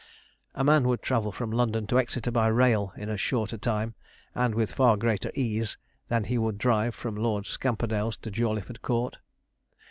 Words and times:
A 0.55 0.63
man 0.63 0.87
would 0.87 1.03
travel 1.03 1.31
from 1.31 1.51
London 1.51 1.85
to 1.85 1.99
Exeter 1.99 2.31
by 2.31 2.47
rail 2.47 2.91
in 2.97 3.07
as 3.07 3.21
short 3.21 3.53
a 3.53 3.57
time, 3.59 3.93
and 4.33 4.55
with 4.55 4.71
far 4.71 4.97
greater 4.97 5.29
ease, 5.35 5.77
than 6.07 6.23
he 6.23 6.39
would 6.39 6.57
drive 6.57 6.95
from 6.95 7.13
Lord 7.15 7.45
Scamperdale's 7.45 8.17
to 8.17 8.31
Jawleyford 8.31 8.81
Court. 8.81 9.19